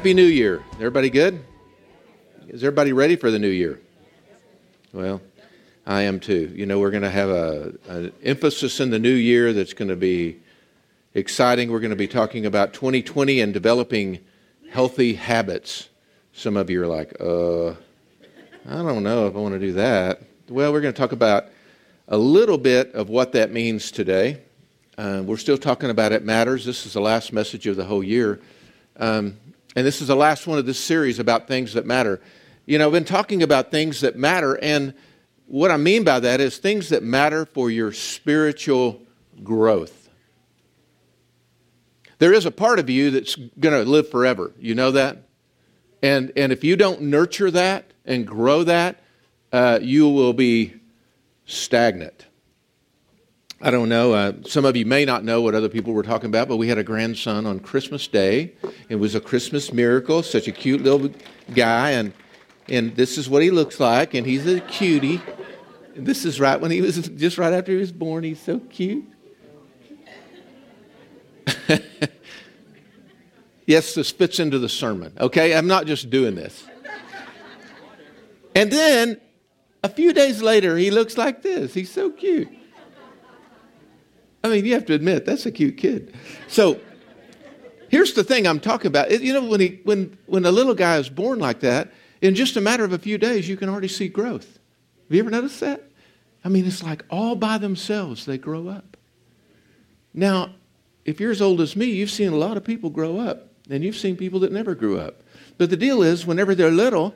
[0.00, 0.64] Happy New Year.
[0.76, 1.44] Everybody good?
[2.48, 3.82] Is everybody ready for the new year?
[4.94, 5.20] Well,
[5.86, 6.50] I am too.
[6.54, 9.96] You know, we're going to have an emphasis in the new year that's going to
[9.96, 10.40] be
[11.12, 11.70] exciting.
[11.70, 14.20] We're going to be talking about 2020 and developing
[14.70, 15.90] healthy habits.
[16.32, 17.72] Some of you are like, uh,
[18.66, 20.22] I don't know if I want to do that.
[20.48, 21.48] Well, we're going to talk about
[22.08, 24.40] a little bit of what that means today.
[24.96, 26.64] Uh, we're still talking about it matters.
[26.64, 28.40] This is the last message of the whole year.
[28.96, 29.36] Um,
[29.76, 32.20] and this is the last one of this series about things that matter.
[32.66, 34.94] You know, I've been talking about things that matter, and
[35.46, 39.02] what I mean by that is things that matter for your spiritual
[39.42, 40.08] growth.
[42.18, 44.52] There is a part of you that's going to live forever.
[44.58, 45.18] You know that?
[46.02, 49.02] And, and if you don't nurture that and grow that,
[49.52, 50.74] uh, you will be
[51.46, 52.26] stagnant.
[53.62, 54.14] I don't know.
[54.14, 56.68] Uh, some of you may not know what other people were talking about, but we
[56.68, 58.54] had a grandson on Christmas Day.
[58.88, 60.22] It was a Christmas miracle.
[60.22, 61.10] Such a cute little
[61.54, 62.14] guy, and
[62.68, 65.20] and this is what he looks like, and he's a cutie.
[65.94, 68.24] This is right when he was just right after he was born.
[68.24, 69.04] He's so cute.
[73.66, 75.12] yes, this fits into the sermon.
[75.20, 76.64] Okay, I'm not just doing this.
[78.54, 79.20] And then
[79.82, 81.74] a few days later, he looks like this.
[81.74, 82.48] He's so cute.
[84.42, 86.14] I mean, you have to admit, that's a cute kid.
[86.48, 86.80] So
[87.88, 89.10] here's the thing I'm talking about.
[89.10, 91.92] You know, when, he, when, when a little guy is born like that,
[92.22, 94.58] in just a matter of a few days, you can already see growth.
[95.08, 95.82] Have you ever noticed that?
[96.44, 98.96] I mean, it's like all by themselves they grow up.
[100.14, 100.54] Now,
[101.04, 103.84] if you're as old as me, you've seen a lot of people grow up, and
[103.84, 105.22] you've seen people that never grew up.
[105.58, 107.14] But the deal is, whenever they're little,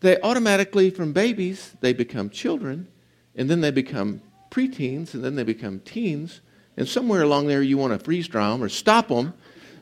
[0.00, 2.88] they automatically, from babies, they become children,
[3.34, 4.20] and then they become
[4.54, 6.40] preteens, and then they become teens,
[6.76, 9.34] and somewhere along there you want to freeze dry them or stop them,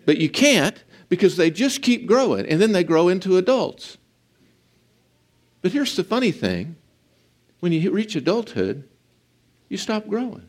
[0.06, 3.98] but you can't because they just keep growing, and then they grow into adults.
[5.60, 6.76] But here's the funny thing
[7.60, 8.88] when you reach adulthood,
[9.68, 10.48] you stop growing.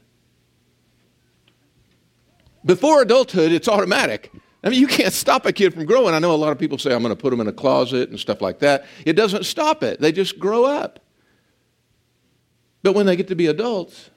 [2.65, 4.31] Before adulthood, it's automatic.
[4.63, 6.15] I mean, you can't stop a kid from growing.
[6.15, 8.09] I know a lot of people say, I'm going to put them in a closet
[8.09, 8.85] and stuff like that.
[9.05, 11.02] It doesn't stop it, they just grow up.
[12.83, 14.09] But when they get to be adults,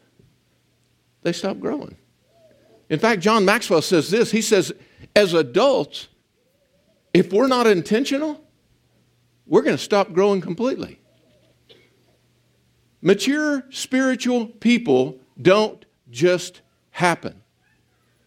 [1.23, 1.97] they stop growing.
[2.91, 4.73] In fact, John Maxwell says this he says,
[5.15, 6.09] as adults,
[7.15, 8.45] if we're not intentional,
[9.47, 11.01] we're going to stop growing completely.
[13.01, 16.61] Mature spiritual people don't just
[16.91, 17.43] happen.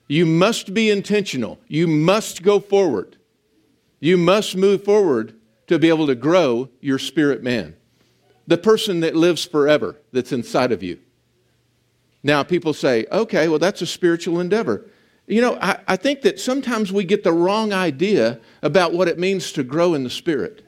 [0.08, 1.60] You must be intentional.
[1.68, 3.18] You must go forward.
[4.00, 5.36] You must move forward
[5.68, 7.76] to be able to grow your spirit man,
[8.50, 10.98] the person that lives forever that's inside of you.
[12.24, 14.90] Now, people say, okay, well, that's a spiritual endeavor.
[15.28, 19.20] You know, I, I, think that sometimes we get the wrong idea about what it
[19.20, 20.66] means to grow in the Spirit.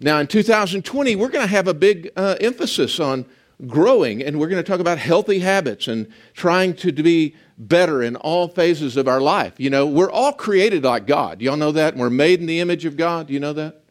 [0.00, 3.24] Now, in 2020, we're going to have a big uh, emphasis on
[3.66, 8.16] growing, and we're going to talk about healthy habits and trying to be better in
[8.16, 9.54] all phases of our life.
[9.56, 11.40] You know, we're all created like God.
[11.40, 11.96] Y'all know that?
[11.96, 13.30] We're made in the image of God.
[13.30, 13.82] You know that?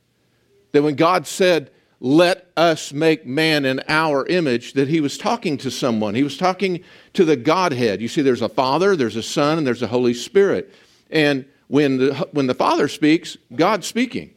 [0.74, 1.72] That when God said,
[2.04, 6.16] let us make man in our image, that he was talking to someone.
[6.16, 6.84] He was talking
[7.14, 8.02] to the Godhead.
[8.02, 10.74] You see, there's a Father, there's a Son, and there's a Holy Spirit.
[11.12, 14.34] And when the, when the Father speaks, God's speaking.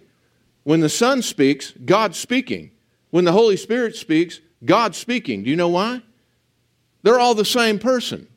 [0.64, 2.70] When the Son speaks, God's speaking.
[3.10, 5.42] When the Holy Spirit speaks, God's speaking.
[5.42, 6.02] Do you know why?
[7.02, 8.28] They're all the same person.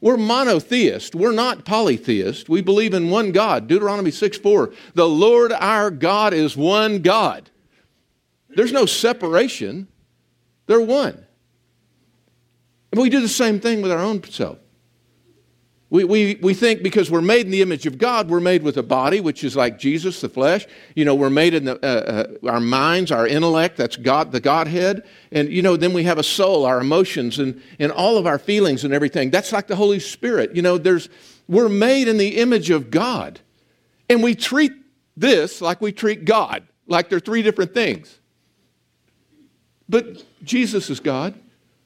[0.00, 1.14] We're monotheist.
[1.14, 2.48] We're not polytheist.
[2.48, 3.68] We believe in one God.
[3.68, 4.72] Deuteronomy 6 4.
[4.94, 7.50] The Lord our God is one God.
[8.56, 9.88] There's no separation,
[10.66, 11.24] they're one.
[12.92, 14.58] And we do the same thing with our own self.
[15.90, 18.76] We, we, we think because we're made in the image of God, we're made with
[18.78, 20.66] a body, which is like Jesus, the flesh.
[20.96, 24.40] You know, we're made in the, uh, uh, our minds, our intellect, that's God, the
[24.40, 25.04] Godhead.
[25.30, 28.40] And, you know, then we have a soul, our emotions, and, and all of our
[28.40, 29.30] feelings and everything.
[29.30, 30.56] That's like the Holy Spirit.
[30.56, 31.08] You know, there's,
[31.46, 33.38] we're made in the image of God.
[34.08, 34.72] And we treat
[35.16, 38.18] this like we treat God, like they're three different things.
[39.88, 41.34] But Jesus is God,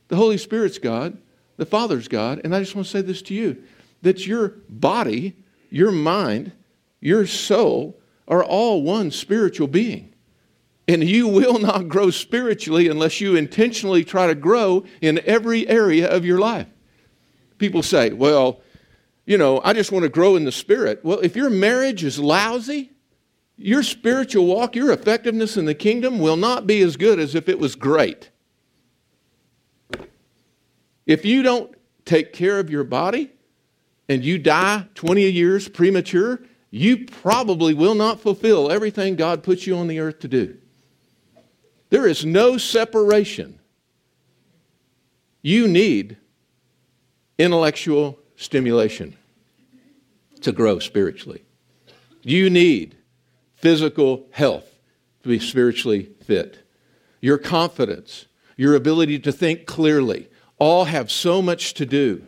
[0.08, 1.18] the Holy Spirit's God,
[1.56, 3.62] the Father's God, and I just want to say this to you
[4.02, 5.36] that your body,
[5.70, 6.52] your mind,
[7.00, 7.98] your soul
[8.28, 10.12] are all one spiritual being.
[10.86, 16.08] And you will not grow spiritually unless you intentionally try to grow in every area
[16.08, 16.68] of your life.
[17.58, 18.60] People say, well,
[19.26, 21.04] you know, I just want to grow in the spirit.
[21.04, 22.92] Well, if your marriage is lousy,
[23.58, 27.48] your spiritual walk, your effectiveness in the kingdom will not be as good as if
[27.48, 28.30] it was great.
[31.06, 31.74] If you don't
[32.04, 33.30] take care of your body
[34.08, 36.40] and you die 20 years premature
[36.70, 40.58] you probably will not fulfill everything God puts you on the earth to do.
[41.90, 43.58] There is no separation.
[45.40, 46.18] You need
[47.38, 49.16] intellectual stimulation
[50.42, 51.42] to grow spiritually.
[52.22, 52.97] You need
[53.58, 54.78] physical health
[55.22, 56.58] to be spiritually fit.
[57.20, 58.26] Your confidence,
[58.56, 60.28] your ability to think clearly,
[60.58, 62.24] all have so much to do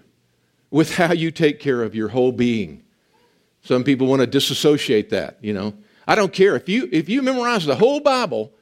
[0.71, 2.83] with how you take care of your whole being.
[3.63, 5.75] Some people want to disassociate that, you know.
[6.07, 8.53] I don't care if you if you memorize the whole Bible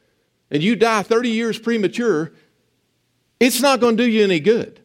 [0.50, 2.32] and you die 30 years premature,
[3.40, 4.80] it's not going to do you any good.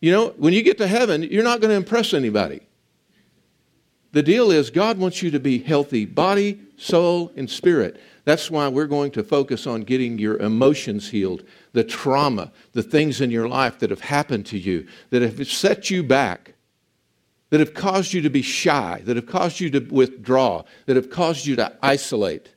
[0.00, 2.62] You know, when you get to heaven, you're not going to impress anybody.
[4.12, 8.00] The deal is, God wants you to be healthy body, soul, and spirit.
[8.24, 13.20] That's why we're going to focus on getting your emotions healed, the trauma, the things
[13.20, 16.54] in your life that have happened to you, that have set you back,
[17.50, 21.10] that have caused you to be shy, that have caused you to withdraw, that have
[21.10, 22.54] caused you to isolate.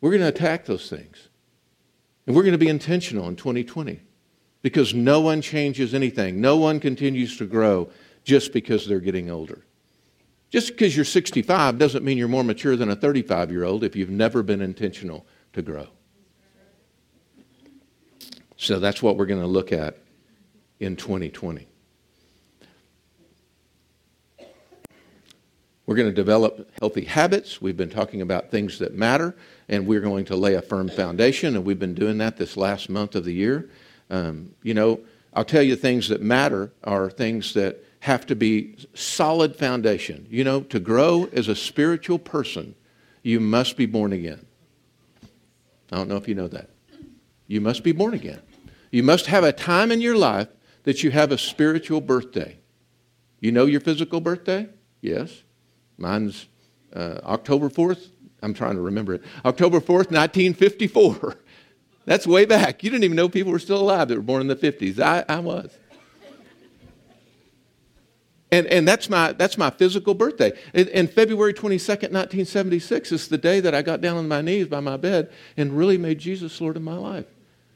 [0.00, 1.28] We're going to attack those things.
[2.26, 4.00] And we're going to be intentional in 2020
[4.62, 6.40] because no one changes anything.
[6.40, 7.90] No one continues to grow
[8.22, 9.64] just because they're getting older.
[10.50, 13.94] Just because you're 65 doesn't mean you're more mature than a 35 year old if
[13.94, 15.86] you've never been intentional to grow.
[18.56, 19.98] So that's what we're going to look at
[20.80, 21.66] in 2020.
[25.86, 27.60] We're going to develop healthy habits.
[27.60, 29.34] We've been talking about things that matter,
[29.68, 32.88] and we're going to lay a firm foundation, and we've been doing that this last
[32.88, 33.70] month of the year.
[34.08, 35.00] Um, you know,
[35.34, 40.26] I'll tell you things that matter are things that have to be solid foundation.
[40.30, 42.74] You know, to grow as a spiritual person,
[43.22, 44.46] you must be born again.
[45.92, 46.70] I don't know if you know that.
[47.46, 48.40] You must be born again.
[48.90, 50.48] You must have a time in your life
[50.84, 52.58] that you have a spiritual birthday.
[53.40, 54.68] You know your physical birthday?
[55.00, 55.42] Yes.
[55.98, 56.46] Mine's
[56.94, 58.08] uh, October 4th.
[58.42, 59.22] I'm trying to remember it.
[59.44, 61.36] October 4th, 1954.
[62.06, 62.82] That's way back.
[62.82, 64.98] You didn't even know people were still alive that were born in the 50s.
[64.98, 65.76] I, I was.
[68.52, 70.52] And, and that's, my, that's my physical birthday.
[70.74, 74.66] And, and, February 22nd, 1976 is the day that I got down on my knees
[74.66, 77.26] by my bed and really made Jesus Lord of my life.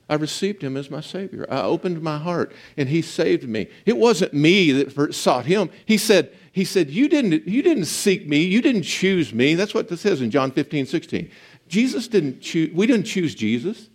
[0.09, 1.47] I received him as my Savior.
[1.49, 3.69] I opened my heart and he saved me.
[3.87, 5.71] It wasn't me that sought him.
[5.87, 8.43] He said, he said you, didn't, you didn't seek me.
[8.43, 9.55] You didn't choose me.
[9.55, 11.31] That's what this says in John 15, 16.
[11.69, 13.88] Jesus didn't choose, we didn't choose Jesus.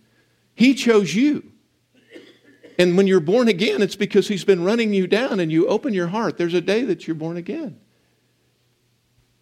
[0.54, 1.49] He chose you.
[2.80, 5.92] And when you're born again, it's because He's been running you down and you open
[5.92, 6.38] your heart.
[6.38, 7.78] There's a day that you're born again.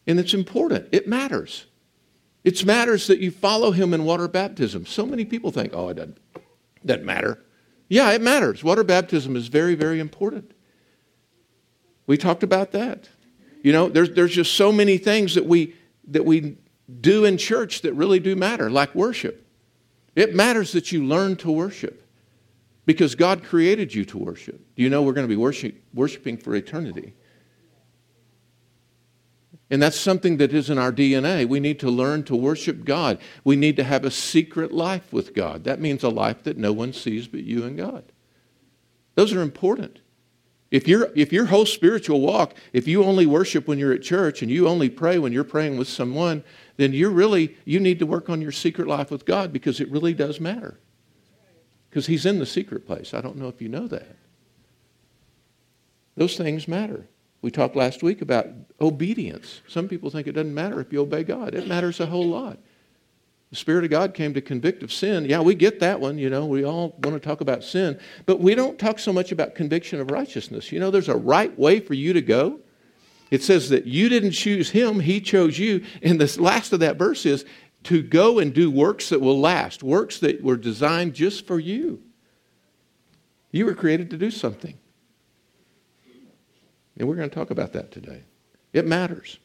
[0.09, 1.67] And it's important, it matters.
[2.43, 4.87] It matters that you follow Him in water baptism.
[4.87, 6.19] So many people think, oh, it doesn't,
[6.85, 7.41] doesn't matter.
[7.89, 8.65] Yeah, it matters.
[8.65, 10.51] Water baptism is very, very important.
[12.09, 13.09] We talked about that.
[13.63, 15.77] You know, there's, there's just so many things that we,
[16.09, 16.57] that we
[17.01, 19.47] do in church that really do matter, like worship.
[20.17, 22.03] It matters that you learn to worship
[22.89, 24.75] because God created you to worship.
[24.75, 27.13] Do you know we're going to be worship, worshiping for eternity?
[29.69, 31.47] And that's something that is in our DNA.
[31.47, 33.19] We need to learn to worship God.
[33.45, 35.65] We need to have a secret life with God.
[35.65, 38.11] That means a life that no one sees but you and God.
[39.17, 39.99] Those are important.
[40.71, 44.41] If, you if your whole spiritual walk, if you only worship when you're at church
[44.41, 46.43] and you only pray when you're praying with someone,
[46.79, 49.91] then you're really, you need to work on your secret life with God because it
[49.91, 50.81] really does matter
[51.99, 53.13] because he's in the secret place.
[53.13, 54.15] I don't know if you know that.
[56.17, 57.09] Those things matter.
[57.43, 58.47] We talked last week about
[58.81, 59.63] obedience.
[59.67, 61.57] Some people think it doesn't matter if you obey God.
[61.57, 62.57] It matters a whole lot.
[63.51, 65.25] The Spirit of God came to convict of sin.
[65.25, 66.47] Yeah, we get that one, you know.
[66.47, 67.99] We all want to talk about sin.
[68.27, 70.71] But we don't talk so much about conviction of righteousness.
[70.71, 72.61] You know, there's a right way for you to go.
[73.33, 75.85] It says that you didn't choose him, he chose you.
[76.01, 77.45] And the last of that verse is
[77.85, 82.03] to go and do works that will last, works that were designed just for you.
[83.51, 84.79] You were created to do something.
[86.99, 88.25] And we're going to talk about that today.
[88.73, 89.39] It matters.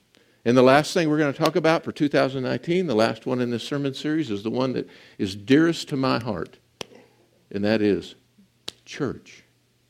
[0.46, 3.50] And the last thing we're going to talk about for 2019, the last one in
[3.50, 6.58] this sermon series, is the one that is dearest to my heart,
[7.52, 8.16] and that is
[8.84, 9.44] church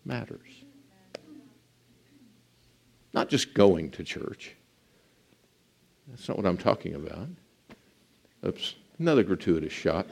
[0.06, 0.64] matters.
[3.14, 4.56] Not just going to church.
[6.08, 7.30] That's not what I'm talking about.
[8.46, 10.06] Oops, another gratuitous shot.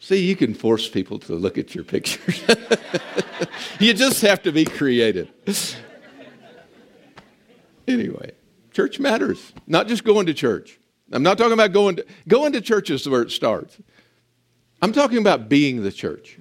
[0.00, 2.42] See, you can force people to look at your pictures.
[3.80, 5.30] you just have to be creative.
[7.88, 8.32] anyway,
[8.72, 9.52] church matters.
[9.66, 10.78] Not just going to church.
[11.10, 13.78] I'm not talking about going to going to church is where it starts.
[14.82, 16.38] I'm talking about being the church.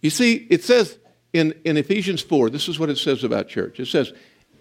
[0.00, 0.96] You see, it says
[1.36, 3.78] in, in Ephesians 4, this is what it says about church.
[3.78, 4.12] It says,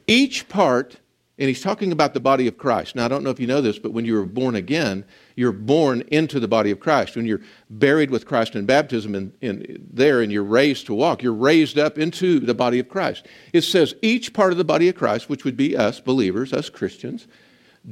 [0.08, 0.98] each part,
[1.38, 2.96] and he's talking about the body of Christ.
[2.96, 5.06] Now, I don't know if you know this, but when you were born again,
[5.36, 7.16] you're born into the body of Christ.
[7.16, 11.24] When you're buried with Christ in baptism and, and there and you're raised to walk,
[11.24, 13.26] you're raised up into the body of Christ.
[13.54, 16.70] It says each part of the body of Christ, which would be us believers, us
[16.70, 17.28] Christians,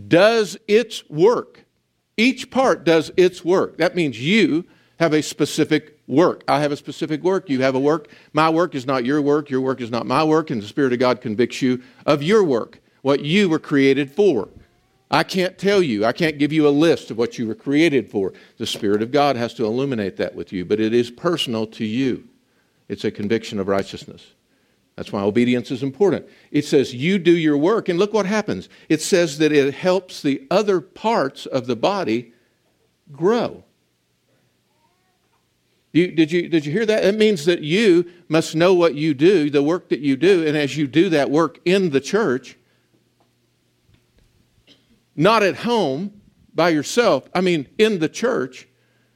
[0.08, 1.66] does its work.
[2.18, 3.78] Each part does its work.
[3.78, 4.66] That means you
[5.00, 6.44] have a specific work.
[6.48, 7.50] I have a specific work.
[7.50, 8.10] You have a work.
[8.34, 9.50] My work is not your work.
[9.50, 10.50] Your work is not my work.
[10.50, 14.50] And the Spirit of God convicts you of your work, what you were created for.
[15.10, 18.10] I can't tell you, I can't give you a list of what you were created
[18.10, 18.34] for.
[18.58, 21.86] The Spirit of God has to illuminate that with you, but it is personal to
[21.86, 22.28] you.
[22.90, 24.34] It's a conviction of righteousness.
[24.96, 26.28] That's why obedience is important.
[26.52, 28.70] It says, You do your work, and look what happens.
[28.90, 32.34] It says that it helps the other parts of the body
[33.12, 33.64] grow.
[35.94, 37.06] You, did, you, did you hear that?
[37.06, 40.58] It means that you must know what you do, the work that you do, and
[40.58, 42.58] as you do that work in the church,
[45.16, 46.20] not at home
[46.56, 48.68] by yourself, I mean in the church,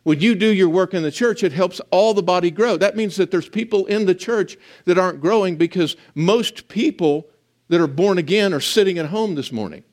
[0.04, 2.78] when you do your work in the church, it helps all the body grow.
[2.78, 4.56] That means that there's people in the church
[4.86, 7.28] that aren't growing because most people
[7.70, 9.84] that are born again are sitting at home this morning.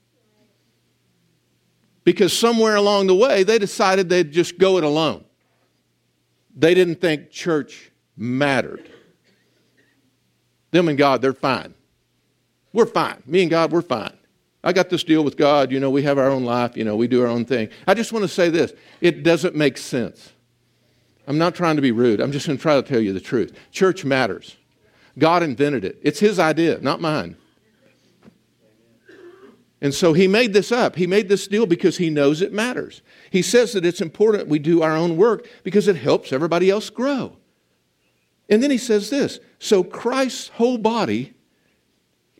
[2.05, 5.24] Because somewhere along the way, they decided they'd just go it alone.
[6.55, 8.89] They didn't think church mattered.
[10.71, 11.75] Them and God, they're fine.
[12.73, 13.23] We're fine.
[13.27, 14.17] Me and God, we're fine.
[14.63, 15.71] I got this deal with God.
[15.71, 16.77] You know, we have our own life.
[16.77, 17.69] You know, we do our own thing.
[17.87, 20.33] I just want to say this it doesn't make sense.
[21.27, 22.21] I'm not trying to be rude.
[22.21, 23.57] I'm just going to try to tell you the truth.
[23.71, 24.57] Church matters.
[25.19, 27.37] God invented it, it's His idea, not mine.
[29.85, 30.97] And so he made this up.
[30.97, 33.03] He made this deal because he knows it matters.
[33.35, 36.88] He says that it's important we do our own work because it helps everybody else
[36.88, 37.37] grow.
[38.49, 41.35] And then he says this so Christ's whole body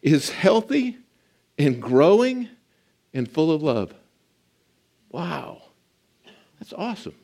[0.04, 0.96] is healthy
[1.58, 2.48] and growing
[3.12, 3.92] and full of love.
[5.10, 5.62] Wow.
[6.60, 7.16] That's awesome.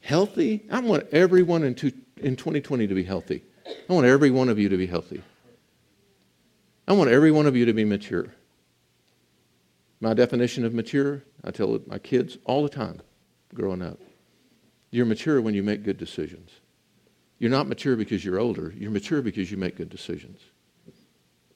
[0.00, 0.64] Healthy.
[0.70, 1.74] I want everyone in,
[2.16, 3.44] in 2020 to be healthy.
[3.66, 5.22] I want every one of you to be healthy.
[6.88, 8.32] I want every one of you to be mature.
[10.00, 13.00] My definition of mature, I tell my kids all the time
[13.54, 13.98] growing up.
[14.90, 16.50] You're mature when you make good decisions.
[17.38, 18.72] You're not mature because you're older.
[18.76, 20.40] You're mature because you make good decisions.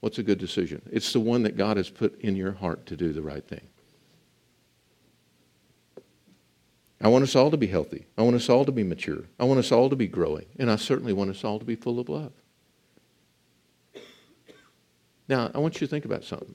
[0.00, 0.82] What's a good decision?
[0.90, 3.68] It's the one that God has put in your heart to do the right thing.
[7.00, 8.06] I want us all to be healthy.
[8.16, 9.24] I want us all to be mature.
[9.38, 10.46] I want us all to be growing.
[10.58, 12.32] And I certainly want us all to be full of love.
[15.28, 16.54] Now, I want you to think about something.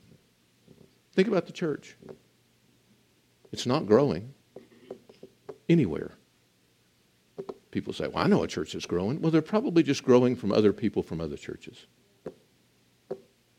[1.13, 1.95] Think about the church.
[3.51, 4.33] It's not growing
[5.67, 6.11] anywhere.
[7.71, 9.21] People say, Well, I know a church that's growing.
[9.21, 11.85] Well, they're probably just growing from other people from other churches.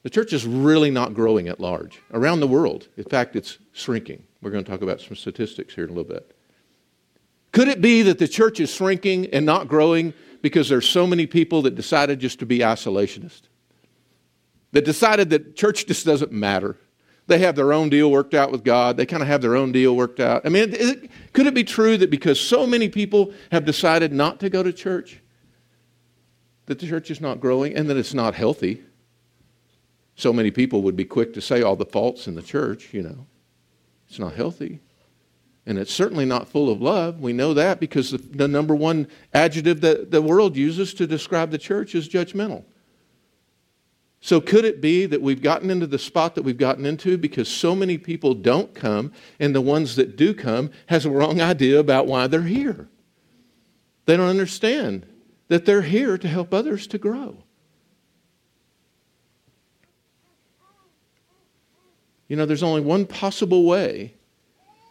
[0.02, 2.88] The church is really not growing at large around the world.
[2.96, 4.24] In fact, it's shrinking.
[4.40, 6.36] We're going to talk about some statistics here in a little bit.
[7.52, 11.26] Could it be that the church is shrinking and not growing because there's so many
[11.26, 13.42] people that decided just to be isolationist?
[14.72, 16.78] That decided that church just doesn't matter.
[17.26, 18.96] They have their own deal worked out with God.
[18.96, 20.44] They kind of have their own deal worked out.
[20.44, 24.40] I mean, it, could it be true that because so many people have decided not
[24.40, 25.20] to go to church,
[26.66, 28.82] that the church is not growing and that it's not healthy?
[30.16, 33.02] So many people would be quick to say all the faults in the church, you
[33.02, 33.26] know.
[34.08, 34.80] It's not healthy.
[35.64, 37.20] And it's certainly not full of love.
[37.20, 41.50] We know that because the, the number one adjective that the world uses to describe
[41.50, 42.64] the church is judgmental.
[44.24, 47.48] So, could it be that we've gotten into the spot that we've gotten into because
[47.48, 51.80] so many people don't come, and the ones that do come has a wrong idea
[51.80, 52.88] about why they're here?
[54.06, 55.06] They don't understand
[55.48, 57.42] that they're here to help others to grow.
[62.28, 64.14] You know, there's only one possible way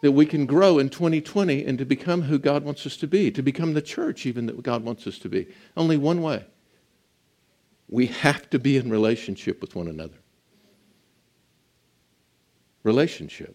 [0.02, 3.30] that we can grow in 2020 and to become who God wants us to be,
[3.30, 5.46] to become the church even that God wants us to be.
[5.74, 6.44] Only one way.
[7.92, 10.16] We have to be in relationship with one another.
[12.84, 13.54] Relationship.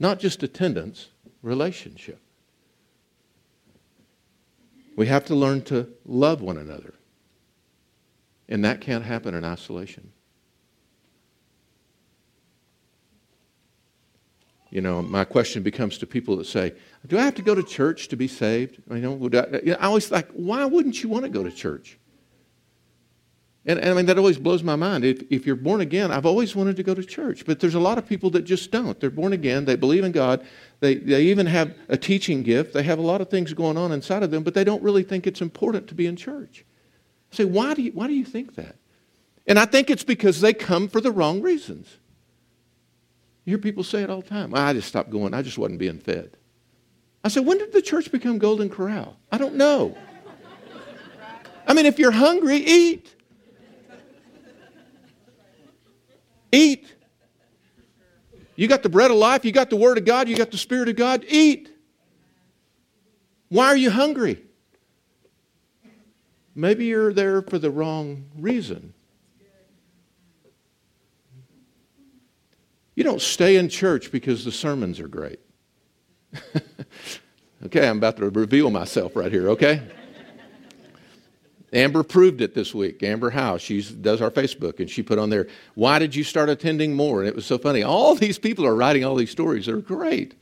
[0.00, 2.18] Not just attendance, relationship.
[4.96, 6.92] We have to learn to love one another.
[8.48, 10.10] And that can't happen in isolation.
[14.70, 16.72] You know, my question becomes to people that say,
[17.06, 18.82] Do I have to go to church to be saved?
[18.90, 21.96] You know, I, I always like, why wouldn't you want to go to church?
[23.66, 25.04] And, and, I mean, that always blows my mind.
[25.04, 27.80] If, if you're born again, I've always wanted to go to church, but there's a
[27.80, 29.00] lot of people that just don't.
[29.00, 30.46] They're born again, they believe in God,
[30.80, 33.90] they, they even have a teaching gift, they have a lot of things going on
[33.90, 36.66] inside of them, but they don't really think it's important to be in church.
[37.32, 38.76] I say, why do you, why do you think that?
[39.46, 41.88] And I think it's because they come for the wrong reasons.
[43.44, 44.54] You hear people say it all the time.
[44.54, 46.36] I just stopped going, I just wasn't being fed.
[47.22, 49.16] I said, when did the church become Golden Corral?
[49.32, 49.96] I don't know.
[51.66, 53.14] I mean, if you're hungry, eat.
[56.54, 56.86] Eat.
[58.56, 60.58] You got the bread of life, you got the Word of God, you got the
[60.58, 61.24] Spirit of God.
[61.28, 61.70] Eat.
[63.48, 64.40] Why are you hungry?
[66.54, 68.94] Maybe you're there for the wrong reason.
[72.94, 75.40] You don't stay in church because the sermons are great.
[77.66, 79.82] okay, I'm about to reveal myself right here, okay?
[81.74, 83.02] Amber proved it this week.
[83.02, 86.48] Amber House, she does our Facebook, and she put on there, Why did you start
[86.48, 87.20] attending more?
[87.20, 87.82] And it was so funny.
[87.82, 89.66] All these people are writing all these stories.
[89.66, 90.34] They're great.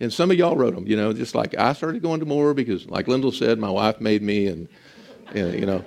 [0.00, 2.54] And some of y'all wrote them, you know, just like I started going to more
[2.54, 4.68] because, like Lyndall said, my wife made me, and,
[5.32, 5.84] and you know.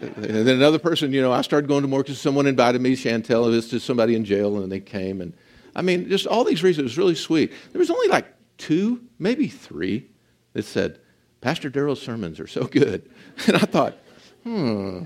[0.00, 2.96] And then another person, you know, I started going to more because someone invited me,
[2.96, 5.20] Chantel, this to somebody in jail, and they came.
[5.20, 5.34] And
[5.76, 6.80] I mean, just all these reasons.
[6.80, 7.52] It was really sweet.
[7.72, 8.26] There was only like
[8.56, 10.08] two, maybe three,
[10.54, 10.98] that said,
[11.40, 13.10] Pastor Daryl's sermons are so good.
[13.46, 13.98] And I thought,
[14.44, 15.02] hmm,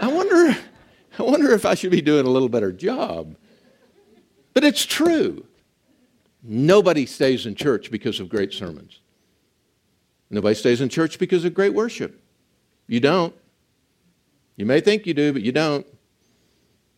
[0.00, 0.56] I wonder,
[1.18, 3.36] I wonder if I should be doing a little better job.
[4.52, 5.46] But it's true.
[6.42, 9.00] Nobody stays in church because of great sermons.
[10.30, 12.20] Nobody stays in church because of great worship.
[12.86, 13.34] You don't.
[14.56, 15.86] You may think you do, but you don't.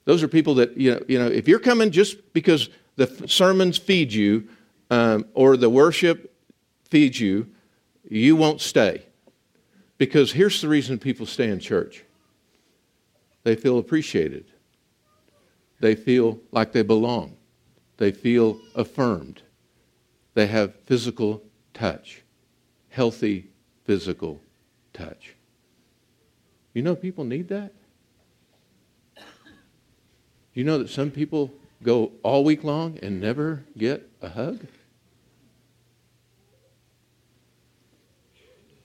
[0.05, 3.79] Those are people that, you know, you know if you're coming just because the sermons
[3.79, 4.49] feed you
[4.91, 6.35] um, or the worship
[6.85, 7.47] feeds you,
[8.09, 9.07] you won't stay.
[9.99, 12.05] Because here's the reason people stay in church
[13.45, 14.47] they feel appreciated,
[15.81, 17.37] they feel like they belong,
[17.97, 19.43] they feel affirmed,
[20.35, 21.43] they have physical
[21.75, 22.23] touch,
[22.91, 23.49] healthy
[23.85, 24.41] physical
[24.93, 25.35] touch.
[26.75, 27.73] You know, people need that.
[30.55, 31.53] You know that some people
[31.83, 34.67] go all week long and never get a hug?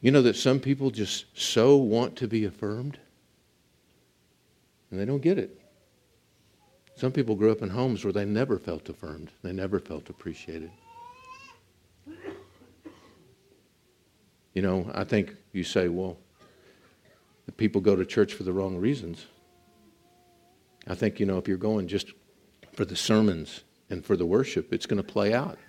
[0.01, 2.99] You know that some people just so want to be affirmed
[4.91, 5.59] and they don't get it.
[6.95, 10.71] Some people grew up in homes where they never felt affirmed, they never felt appreciated.
[14.53, 16.17] You know, I think you say, well,
[17.45, 19.27] the people go to church for the wrong reasons.
[20.87, 22.11] I think, you know, if you're going just
[22.73, 25.59] for the sermons and for the worship, it's going to play out.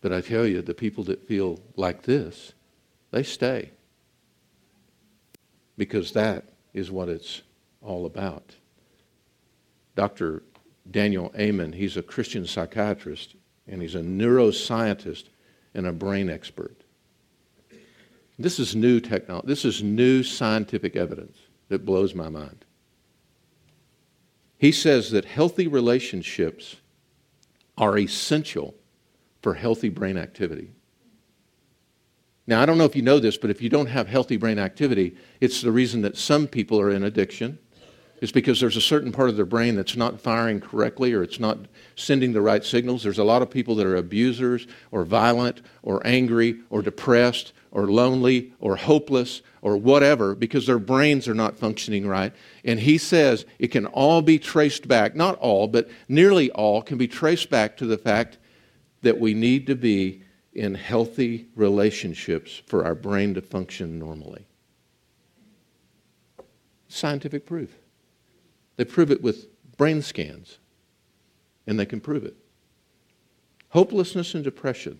[0.00, 2.54] But I tell you, the people that feel like this,
[3.10, 3.70] they stay.
[5.76, 6.44] Because that
[6.74, 7.42] is what it's
[7.82, 8.54] all about.
[9.94, 10.42] Dr.
[10.90, 13.34] Daniel Amen, he's a Christian psychiatrist
[13.66, 15.24] and he's a neuroscientist
[15.74, 16.84] and a brain expert.
[18.38, 19.48] This is new technology.
[19.48, 21.36] This is new scientific evidence
[21.68, 22.64] that blows my mind.
[24.58, 26.76] He says that healthy relationships
[27.76, 28.74] are essential
[29.42, 30.72] for healthy brain activity.
[32.48, 34.58] Now, I don't know if you know this, but if you don't have healthy brain
[34.58, 37.58] activity, it's the reason that some people are in addiction.
[38.22, 41.38] It's because there's a certain part of their brain that's not firing correctly or it's
[41.38, 41.58] not
[41.94, 43.02] sending the right signals.
[43.02, 47.86] There's a lot of people that are abusers or violent or angry or depressed or
[47.86, 52.32] lonely or hopeless or whatever because their brains are not functioning right.
[52.64, 56.96] And he says it can all be traced back, not all, but nearly all can
[56.96, 58.38] be traced back to the fact
[59.02, 60.22] that we need to be
[60.58, 64.44] in healthy relationships for our brain to function normally.
[66.88, 67.76] Scientific proof.
[68.76, 70.58] They prove it with brain scans,
[71.66, 72.36] and they can prove it.
[73.70, 74.98] Hopelessness and depression,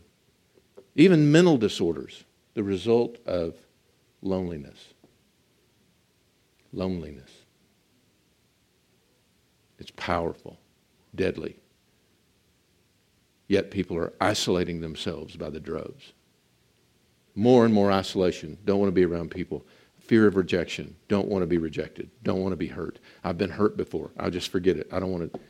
[0.94, 3.56] even mental disorders, the result of
[4.22, 4.94] loneliness.
[6.72, 7.30] Loneliness.
[9.78, 10.58] It's powerful,
[11.14, 11.56] deadly.
[13.48, 16.12] Yet people are isolating themselves by the droves.
[17.34, 18.58] More and more isolation.
[18.64, 19.66] Don't want to be around people.
[19.98, 20.94] Fear of rejection.
[21.08, 22.10] Don't want to be rejected.
[22.22, 22.98] Don't want to be hurt.
[23.24, 24.10] I've been hurt before.
[24.18, 24.88] I'll just forget it.
[24.92, 25.40] I don't want to.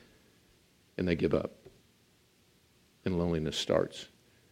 [0.97, 1.53] And they give up.
[3.05, 4.07] And loneliness starts.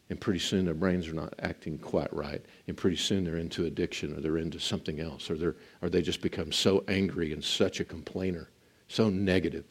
[0.09, 2.45] And pretty soon their brains are not acting quite right.
[2.67, 5.31] And pretty soon they're into addiction or they're into something else.
[5.31, 8.51] Or, they're, or they just become so angry and such a complainer,
[8.89, 9.67] so negative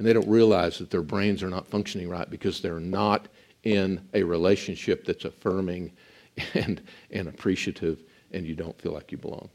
[0.00, 3.28] and they don't realize that their brains are not functioning right because they're not
[3.64, 5.92] in a relationship that's affirming
[6.54, 9.50] and, and appreciative, and you don't feel like you belong,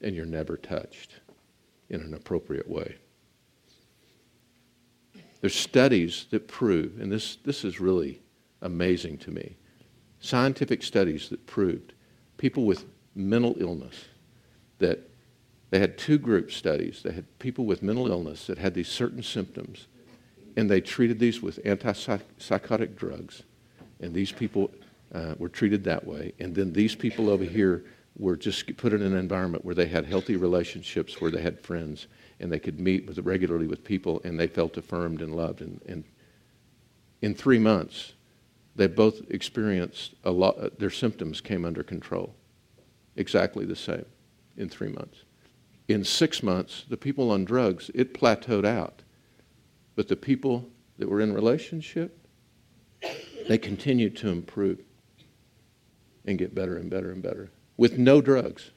[0.00, 1.14] and you're never touched.
[1.90, 2.94] in an appropriate way.
[5.40, 8.22] There's studies that prove, and this, this is really
[8.60, 9.56] amazing to me,
[10.20, 11.92] scientific studies that proved
[12.36, 12.84] people with
[13.16, 14.04] mental illness
[14.78, 15.10] that
[15.72, 17.00] they had two group studies.
[17.02, 19.86] They had people with mental illness that had these certain symptoms,
[20.54, 23.44] and they treated these with antipsychotic drugs.
[23.98, 24.70] And these people
[25.14, 26.34] uh, were treated that way.
[26.38, 27.86] And then these people over here
[28.18, 32.06] were just put in an environment where they had healthy relationships, where they had friends,
[32.38, 35.62] and they could meet with, regularly with people, and they felt affirmed and loved.
[35.62, 36.04] And, and
[37.22, 38.12] in three months,
[38.76, 42.34] they both experienced a lot, uh, their symptoms came under control.
[43.16, 44.04] Exactly the same
[44.58, 45.24] in three months
[45.88, 49.02] in six months, the people on drugs, it plateaued out.
[49.94, 50.68] But the people
[50.98, 52.26] that were in relationship,
[53.48, 54.80] they continued to improve
[56.24, 58.70] and get better and better and better with no drugs.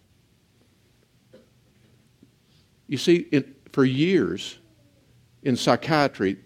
[2.87, 4.57] You see, it, for years
[5.43, 6.37] in psychiatry,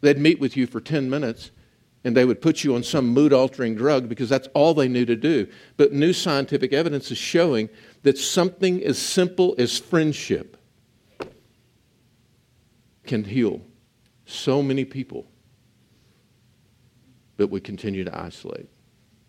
[0.00, 1.50] they'd meet with you for 10 minutes
[2.04, 5.04] and they would put you on some mood altering drug because that's all they knew
[5.04, 5.46] to do.
[5.76, 7.68] But new scientific evidence is showing
[8.02, 10.56] that something as simple as friendship
[13.04, 13.60] can heal
[14.24, 15.26] so many people.
[17.36, 18.68] But we continue to isolate,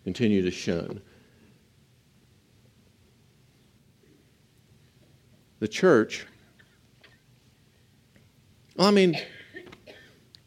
[0.04, 1.00] continue to shun.
[5.60, 6.26] The church,
[8.76, 9.16] well, I mean,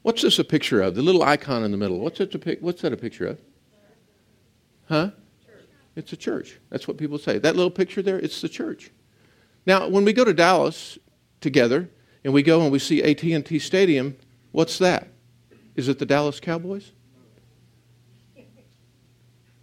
[0.02, 0.96] what's this a picture of?
[0.96, 2.00] The little icon in the middle.
[2.00, 3.42] What's, it what's that a picture of?
[4.88, 5.12] Huh?
[5.96, 6.60] It's a church.
[6.70, 7.38] That's what people say.
[7.38, 8.92] That little picture there, it's the church.
[9.66, 10.98] Now, when we go to Dallas
[11.42, 11.90] together
[12.24, 14.18] and we go and we see AT&T Stadium,
[14.52, 15.08] what's that?
[15.76, 16.92] Is it the Dallas Cowboys?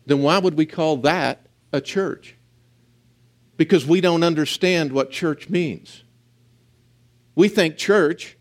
[0.06, 2.36] Then why would we call that a church?
[3.56, 6.02] Because we don't understand what church means.
[7.34, 8.36] We think church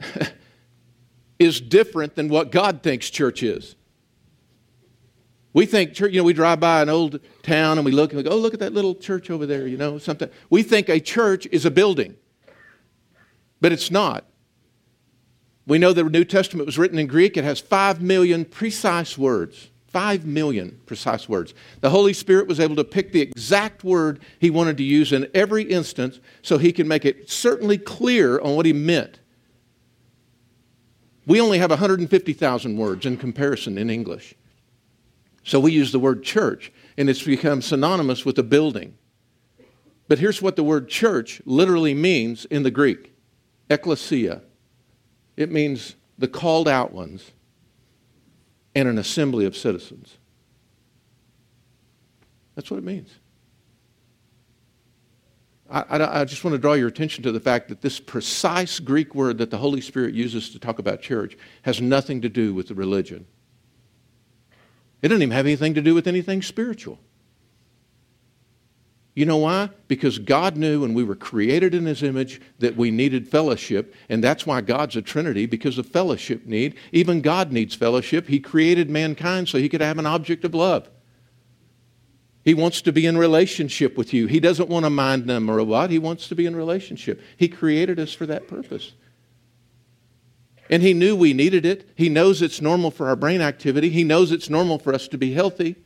[1.38, 3.74] is different than what God thinks church is.
[5.54, 8.18] We think church, you know, we drive by an old town and we look and
[8.18, 10.28] we go, oh, look at that little church over there, you know, something.
[10.50, 12.16] We think a church is a building,
[13.60, 14.24] but it's not.
[15.66, 17.36] We know the New Testament was written in Greek.
[17.36, 19.70] It has five million precise words.
[19.86, 21.54] Five million precise words.
[21.80, 25.30] The Holy Spirit was able to pick the exact word he wanted to use in
[25.34, 29.20] every instance so he can make it certainly clear on what he meant.
[31.26, 34.34] We only have 150,000 words in comparison in English.
[35.44, 38.96] So we use the word church, and it's become synonymous with a building.
[40.08, 43.12] But here's what the word church literally means in the Greek
[43.70, 44.42] ecclesia.
[45.36, 47.32] It means the called out ones
[48.74, 50.18] and an assembly of citizens.
[52.54, 53.10] That's what it means.
[55.70, 58.78] I, I, I, just want to draw your attention to the fact that this precise
[58.78, 62.54] Greek word that the Holy Spirit uses to talk about church has nothing to do
[62.54, 63.26] with the religion.
[65.04, 66.98] It doesn't even have anything to do with anything spiritual.
[69.14, 69.68] You know why?
[69.86, 74.24] Because God knew when we were created in His image that we needed fellowship, and
[74.24, 76.76] that's why God's a Trinity, because of fellowship need.
[76.90, 78.28] Even God needs fellowship.
[78.28, 80.88] He created mankind so He could have an object of love.
[82.42, 84.26] He wants to be in relationship with you.
[84.26, 85.90] He doesn't want a mind numb what.
[85.90, 87.20] He wants to be in relationship.
[87.36, 88.94] He created us for that purpose.
[90.70, 91.88] And he knew we needed it.
[91.94, 93.90] He knows it's normal for our brain activity.
[93.90, 95.76] He knows it's normal for us to be healthy.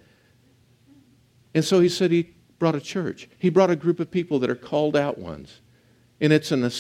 [1.55, 3.29] And so he said he brought a church.
[3.39, 5.61] He brought a group of people that are called out ones.
[6.21, 6.73] And it's an, an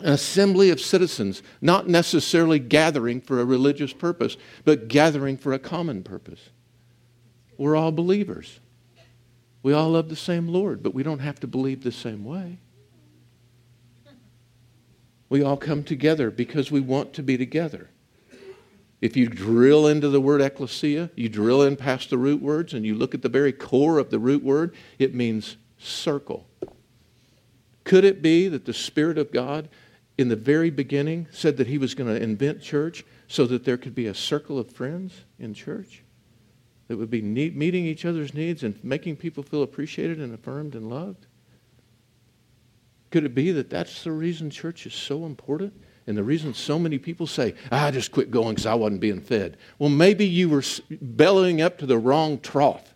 [0.00, 6.02] assembly of citizens, not necessarily gathering for a religious purpose, but gathering for a common
[6.02, 6.50] purpose.
[7.58, 8.60] We're all believers.
[9.62, 12.58] We all love the same Lord, but we don't have to believe the same way.
[15.28, 17.90] We all come together because we want to be together.
[19.00, 22.86] If you drill into the word ecclesia, you drill in past the root words, and
[22.86, 26.46] you look at the very core of the root word, it means circle.
[27.84, 29.68] Could it be that the Spirit of God
[30.16, 33.76] in the very beginning said that He was going to invent church so that there
[33.76, 36.02] could be a circle of friends in church
[36.88, 40.88] that would be meeting each other's needs and making people feel appreciated and affirmed and
[40.88, 41.26] loved?
[43.16, 45.72] Could it be that that's the reason church is so important?
[46.06, 49.00] And the reason so many people say, ah, I just quit going because I wasn't
[49.00, 49.56] being fed.
[49.78, 50.62] Well, maybe you were
[51.00, 52.92] bellowing up to the wrong trough.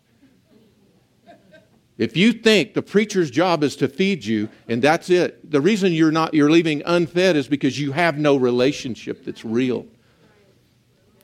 [1.97, 5.95] If you think the preacher's job is to feed you and that's it, the reason
[5.95, 9.87] you're not you're leaving unfed is because you have no relationship that's real.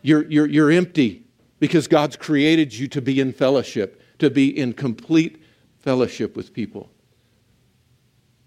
[0.00, 1.26] You're, you're, you're empty
[1.60, 5.42] because God's created you to be in fellowship, to be in complete
[5.80, 6.88] fellowship with people.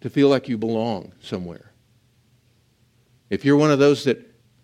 [0.02, 1.72] To feel like you belong somewhere.
[3.30, 4.20] If you're one of those that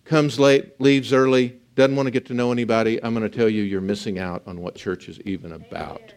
[0.06, 3.50] comes late, leaves early, doesn't want to get to know anybody, I'm going to tell
[3.50, 6.14] you you're missing out on what church is even about.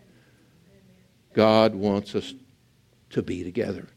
[1.34, 2.34] God wants us
[3.10, 3.88] to be together.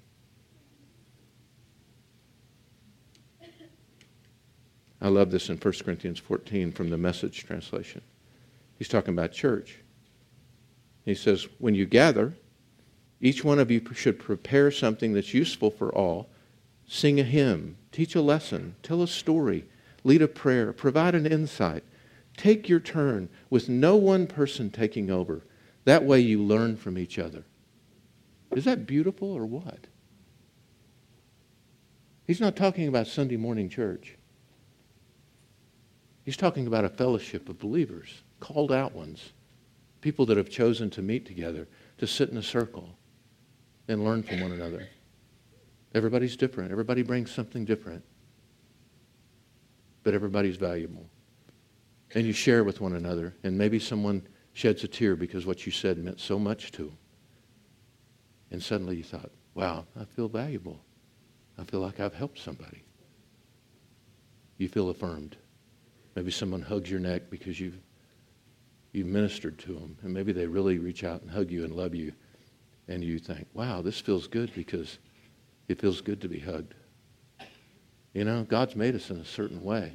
[5.02, 8.02] I love this in 1 Corinthians 14 from the message translation.
[8.78, 9.80] He's talking about church.
[11.06, 12.36] He says, When you gather,
[13.22, 16.28] each one of you should prepare something that's useful for all.
[16.88, 19.66] Sing a hymn, teach a lesson, tell a story,
[20.04, 21.84] lead a prayer, provide an insight.
[22.36, 25.46] Take your turn with no one person taking over.
[25.86, 27.44] That way you learn from each other.
[28.56, 29.86] Is that beautiful or what?
[32.26, 34.18] He's not talking about Sunday morning church.
[36.24, 39.34] He's talking about a fellowship of believers, called out ones,
[40.02, 42.96] people that have chosen to meet together, to sit in a circle
[43.92, 44.88] and learn from one another.
[45.94, 46.72] Everybody's different.
[46.72, 48.04] Everybody brings something different.
[50.04, 51.06] But everybody's valuable.
[52.16, 55.72] And you share with one another, and maybe someone sheds a tear because what you
[55.72, 56.98] said meant so much to them.
[58.52, 60.80] And suddenly you thought, wow, I feel valuable.
[61.58, 62.84] I feel like I've helped somebody.
[64.58, 65.38] You feel affirmed.
[66.16, 67.80] Maybe someone hugs your neck because you've,
[68.92, 69.98] you've ministered to them.
[70.02, 72.14] And maybe they really reach out and hug you and love you.
[72.88, 75.00] And you think, wow, this feels good because
[75.68, 76.74] it feels good to be hugged.
[78.14, 79.94] You know, God's made us in a certain way.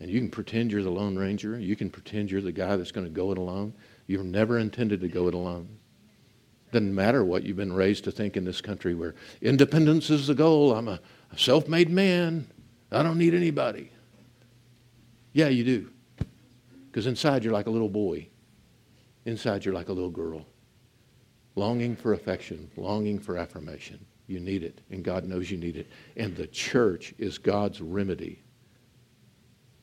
[0.00, 1.58] And you can pretend you're the Lone Ranger.
[1.58, 3.72] You can pretend you're the guy that's going to go it alone.
[4.06, 5.68] You're never intended to go it alone.
[6.72, 10.34] Doesn't matter what you've been raised to think in this country where independence is the
[10.34, 10.74] goal.
[10.74, 11.00] I'm a,
[11.36, 12.50] self made man.
[12.90, 13.90] I don't need anybody.
[15.32, 15.90] Yeah, you do.
[16.90, 18.28] Because inside you're like a little boy.
[19.24, 20.46] Inside you're like a little girl.
[21.54, 24.04] Longing for affection, longing for affirmation.
[24.26, 25.86] You need it, and God knows you need it.
[26.16, 28.40] And the church is God's remedy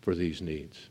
[0.01, 0.89] for these needs.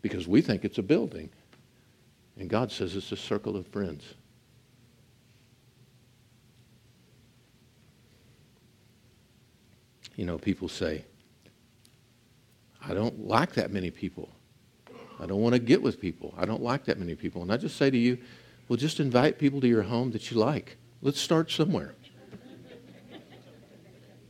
[0.00, 1.28] Because we think it's a building,
[2.38, 4.14] and God says it's a circle of friends.
[10.16, 11.04] You know, people say,
[12.82, 14.30] I don't like that many people.
[15.20, 16.34] I don't want to get with people.
[16.36, 17.42] I don't like that many people.
[17.42, 18.18] And I just say to you,
[18.68, 20.76] well, just invite people to your home that you like.
[21.02, 21.94] Let's start somewhere.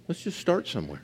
[0.08, 1.02] Let's just start somewhere.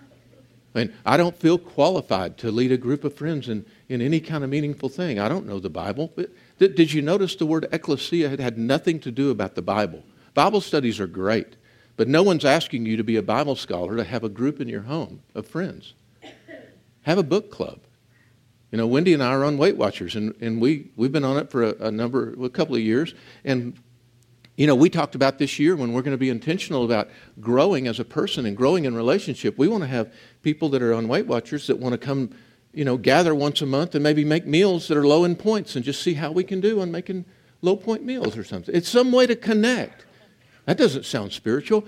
[0.75, 4.21] I mean, I don't feel qualified to lead a group of friends in, in any
[4.21, 5.19] kind of meaningful thing.
[5.19, 6.13] I don't know the Bible.
[6.59, 10.03] Did, did you notice the word ecclesia had, had nothing to do about the Bible?
[10.35, 11.57] Bible studies are great,
[11.97, 14.69] but no one's asking you to be a Bible scholar to have a group in
[14.69, 15.95] your home of friends.
[17.03, 17.79] Have a book club.
[18.73, 21.37] You know, Wendy and I are on Weight Watchers, and, and we, we've been on
[21.37, 23.15] it for a, a number, a couple of years.
[23.45, 23.79] And,
[24.57, 27.09] you know, we talked about this year when we're going to be intentional about
[27.41, 29.57] growing as a person and growing in relationship.
[29.57, 32.31] We want to have people that are on Weight Watchers that want to come,
[32.73, 35.77] you know, gather once a month and maybe make meals that are low in points
[35.77, 37.25] and just see how we can do on making
[37.63, 38.75] low point meals or something.
[38.75, 40.05] It's some way to connect.
[40.65, 41.85] That doesn't sound spiritual.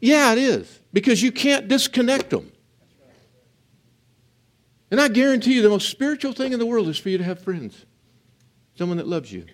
[0.00, 2.52] Yeah, it is, because you can't disconnect them.
[4.90, 7.24] And I guarantee you, the most spiritual thing in the world is for you to
[7.24, 7.86] have friends,
[8.76, 9.46] someone that loves you.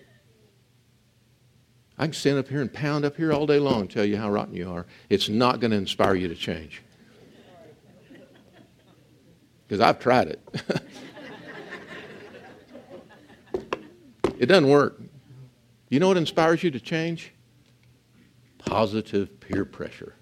[1.97, 4.17] I can stand up here and pound up here all day long and tell you
[4.17, 4.85] how rotten you are.
[5.09, 6.81] It's not going to inspire you to change.
[9.67, 10.41] Because I've tried it.
[14.39, 15.01] it doesn't work.
[15.89, 17.31] You know what inspires you to change?
[18.57, 20.15] Positive peer pressure.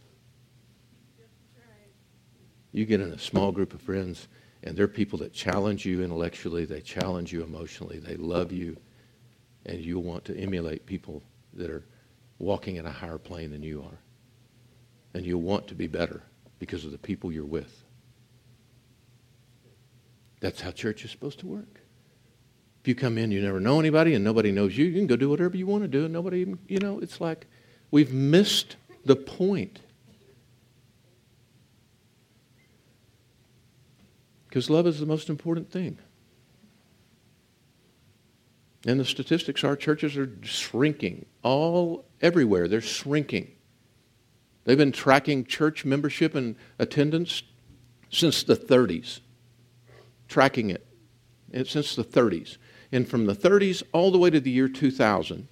[2.73, 4.27] You get in a small group of friends,
[4.63, 8.77] and they're people that challenge you intellectually, they challenge you emotionally, they love you,
[9.65, 11.83] and you want to emulate people that are
[12.39, 13.97] walking in a higher plane than you are.
[15.13, 16.21] And you want to be better
[16.59, 17.83] because of the people you're with.
[20.39, 21.81] That's how church is supposed to work.
[22.81, 25.15] If you come in, you never know anybody, and nobody knows you, you can go
[25.15, 27.45] do whatever you want to do, and nobody, even, you know, it's like
[27.91, 29.81] we've missed the point.
[34.51, 35.97] Because love is the most important thing.
[38.85, 42.67] And the statistics are churches are shrinking all everywhere.
[42.67, 43.53] They're shrinking.
[44.65, 47.43] They've been tracking church membership and attendance
[48.09, 49.21] since the 30s,
[50.27, 50.85] tracking it
[51.53, 52.57] eh, since the 30s.
[52.91, 55.47] And from the 30s all the way to the year 2000,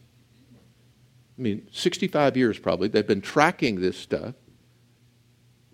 [1.38, 4.36] I mean, 65 years probably, they've been tracking this stuff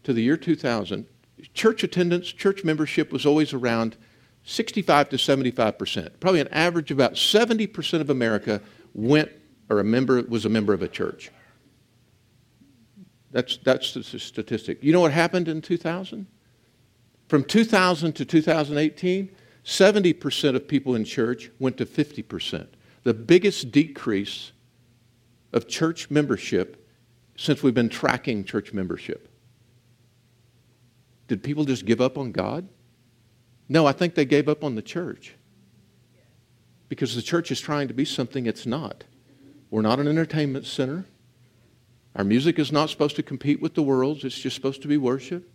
[0.03, 1.07] to the year 2000
[1.54, 3.98] church attendance, church membership was always around
[4.43, 6.19] 65 to 75 percent.
[6.19, 8.62] Probably an average of about 70 percent of America
[8.93, 9.32] went
[9.69, 11.32] or a member was a member of a church.
[13.32, 14.82] That's, that's the statistic.
[14.82, 16.26] You know what happened in 2000?
[17.28, 19.30] From 2000 to 2018,
[19.65, 22.67] 70% of people in church went to 50%.
[23.04, 24.52] The biggest decrease
[25.52, 26.88] of church membership
[27.36, 29.35] since we've been tracking church membership.
[31.27, 32.67] Did people just give up on God?
[33.67, 35.35] No, I think they gave up on the church.
[36.88, 39.03] Because the church is trying to be something it's not.
[39.71, 41.05] We're not an entertainment center.
[42.15, 44.97] Our music is not supposed to compete with the world's, it's just supposed to be
[44.97, 45.49] worship.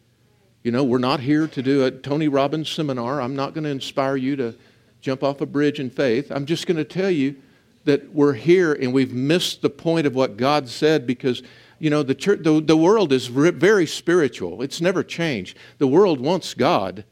[0.62, 3.22] You know, we're not here to do a Tony Robbins seminar.
[3.22, 4.54] I'm not going to inspire you to
[5.00, 6.30] jump off a bridge in faith.
[6.30, 7.36] I'm just going to tell you
[7.84, 11.42] that we're here and we've missed the point of what God said because,
[11.80, 14.62] you know, the, church, the, the world is very spiritual.
[14.62, 15.56] It's never changed.
[15.78, 17.04] The world wants God.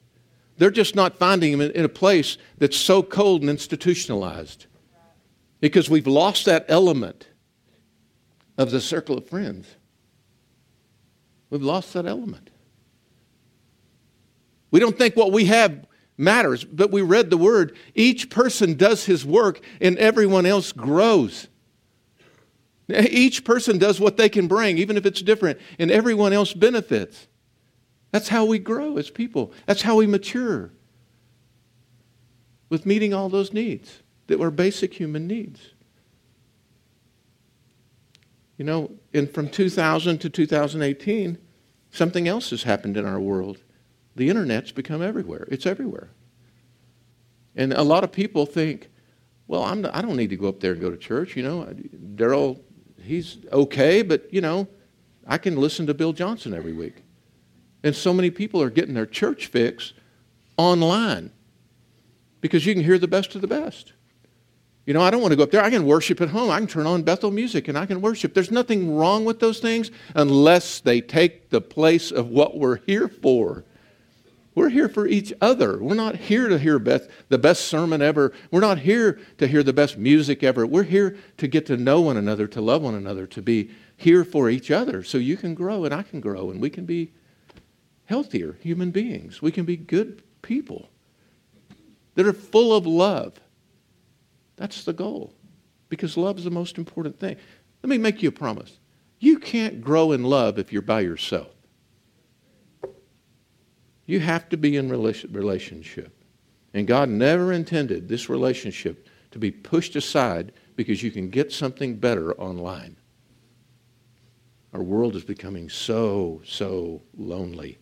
[0.59, 4.66] They're just not finding Him in, in a place that's so cold and institutionalized
[5.61, 7.28] because we've lost that element
[8.59, 9.66] of the circle of friends.
[11.48, 12.50] We've lost that element.
[14.70, 15.87] We don't think what we have
[16.18, 17.74] matters, but we read the word.
[17.94, 21.48] Each person does his work and everyone else grows.
[22.88, 27.27] Each person does what they can bring, even if it's different, and everyone else benefits.
[28.11, 29.53] That's how we grow as people.
[29.66, 30.70] That's how we mature
[32.70, 35.61] with meeting all those needs that were basic human needs.
[38.57, 41.38] You know, and from 2000 to 2018,
[41.90, 43.59] something else has happened in our world.
[44.16, 45.46] The internet's become everywhere.
[45.51, 46.11] It's everywhere.
[47.55, 48.88] And a lot of people think,
[49.46, 51.37] well, I'm not, I don't need to go up there and go to church.
[51.37, 51.74] You know,
[52.16, 52.61] Daryl,
[53.02, 54.68] he's okay, but, you know,
[55.26, 57.04] I can listen to Bill Johnson every week.
[57.82, 59.92] And so many people are getting their church fix
[60.56, 61.30] online
[62.40, 63.92] because you can hear the best of the best.
[64.87, 65.62] You know, I don't want to go up there.
[65.62, 66.50] I can worship at home.
[66.50, 68.32] I can turn on Bethel music and I can worship.
[68.32, 73.06] There's nothing wrong with those things unless they take the place of what we're here
[73.06, 73.64] for.
[74.58, 75.80] We're here for each other.
[75.80, 78.32] We're not here to hear Beth, the best sermon ever.
[78.50, 80.66] We're not here to hear the best music ever.
[80.66, 84.24] We're here to get to know one another, to love one another, to be here
[84.24, 87.12] for each other so you can grow and I can grow and we can be
[88.06, 89.40] healthier human beings.
[89.40, 90.88] We can be good people
[92.16, 93.38] that are full of love
[94.56, 95.34] that's the goal
[95.88, 97.36] because love is the most important thing.
[97.84, 98.80] Let me make you a promise.
[99.20, 101.54] You can't grow in love if you're by yourself.
[104.08, 106.24] You have to be in relationship.
[106.72, 111.94] And God never intended this relationship to be pushed aside because you can get something
[111.94, 112.96] better online.
[114.72, 117.76] Our world is becoming so, so lonely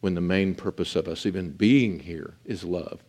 [0.00, 3.02] when the main purpose of us even being here is love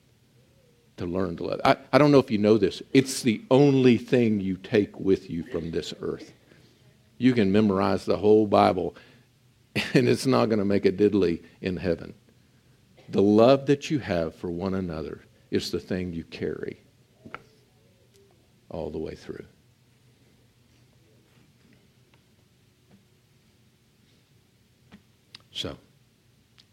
[0.96, 1.60] to learn to love.
[1.66, 2.82] I, I don't know if you know this.
[2.94, 6.32] It's the only thing you take with you from this earth.
[7.18, 8.96] You can memorize the whole Bible,
[9.94, 12.14] and it's not going to make a diddly in heaven.
[13.12, 16.82] The love that you have for one another is the thing you carry
[18.70, 19.44] all the way through.
[25.52, 25.78] So,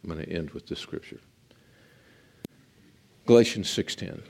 [0.05, 1.19] I'm going to end with this scripture.
[3.27, 4.23] Galatians 6:10.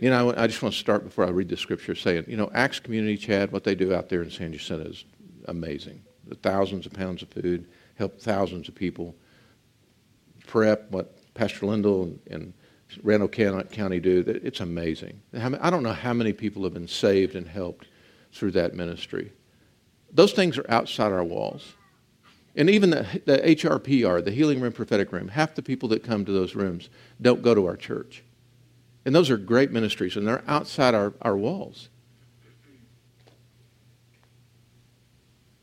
[0.00, 2.48] You know, I just want to start before I read the scripture saying, you know,
[2.54, 5.04] Acts Community Chad, what they do out there in San Jacinto is
[5.48, 6.00] amazing.
[6.28, 9.16] The thousands of pounds of food, help thousands of people.
[10.48, 12.52] Prep, what Pastor Lindell and, and
[13.02, 15.20] Randall County do, it's amazing.
[15.34, 17.86] I don't know how many people have been saved and helped
[18.32, 19.32] through that ministry.
[20.10, 21.74] Those things are outside our walls.
[22.56, 26.24] And even the, the HRPR, the Healing Room Prophetic Room, half the people that come
[26.24, 26.88] to those rooms
[27.20, 28.24] don't go to our church.
[29.04, 31.88] And those are great ministries, and they're outside our, our walls.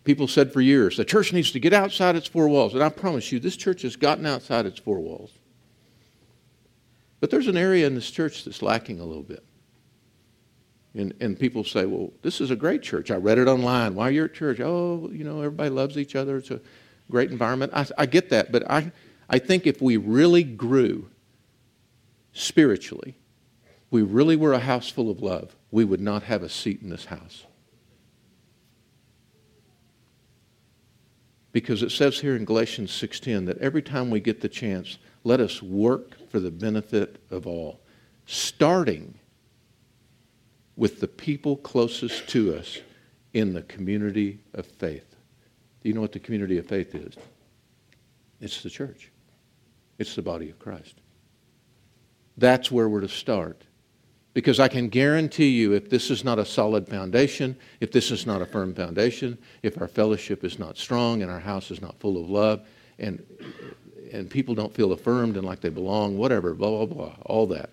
[0.06, 2.74] People said for years, the church needs to get outside its four walls.
[2.74, 5.32] And I promise you, this church has gotten outside its four walls.
[7.20, 9.44] But there's an area in this church that's lacking a little bit.
[10.94, 13.10] And, and people say, well, this is a great church.
[13.10, 13.96] I read it online.
[13.96, 14.60] Why you're at church?
[14.62, 16.38] Oh, you know, everybody loves each other.
[16.38, 16.62] It's a
[17.10, 17.74] great environment.
[17.76, 18.92] I, I get that, but I,
[19.28, 21.10] I think if we really grew
[22.32, 23.18] spiritually,
[23.90, 26.90] we really were a house full of love, we would not have a seat in
[26.90, 27.46] this house.
[31.56, 35.40] Because it says here in Galatians 6:10 that every time we get the chance, let
[35.40, 37.80] us work for the benefit of all,
[38.26, 39.18] starting
[40.76, 42.82] with the people closest to us
[43.32, 45.16] in the community of faith.
[45.82, 47.14] Do you know what the community of faith is?
[48.42, 49.10] It's the church.
[49.98, 50.96] It's the body of Christ.
[52.36, 53.64] That's where we're to start.
[54.36, 58.26] Because I can guarantee you, if this is not a solid foundation, if this is
[58.26, 61.98] not a firm foundation, if our fellowship is not strong and our house is not
[62.02, 62.68] full of love,
[63.00, 63.26] and,
[64.12, 67.70] and people don't feel affirmed and like they belong, whatever, blah, blah, blah, all that,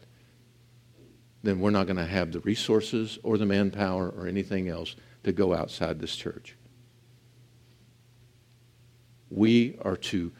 [1.42, 4.94] then we're not going to have the resources or the manpower or anything else
[5.24, 6.54] to go outside this church.
[9.30, 10.30] We are to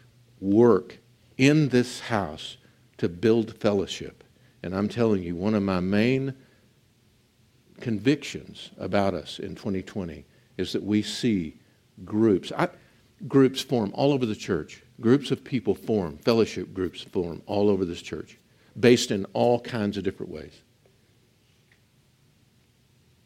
[0.41, 0.99] work
[1.37, 2.59] in this house
[2.99, 4.22] to build fellowship.
[4.63, 6.35] And I'm telling you, one of my main
[7.81, 10.25] convictions about us in 2020
[10.57, 11.57] is that we see
[12.05, 12.53] groups.
[12.57, 12.69] I,
[13.29, 14.83] groups form all over the church.
[15.01, 18.39] Groups of people form, fellowship groups form all over this church,
[18.79, 20.61] based in all kinds of different ways.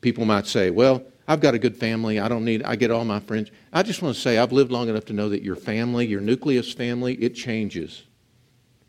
[0.00, 2.20] People might say, well, I've got a good family.
[2.20, 3.50] I don't need, I get all my friends.
[3.72, 6.20] I just want to say, I've lived long enough to know that your family, your
[6.20, 8.04] nucleus family, it changes.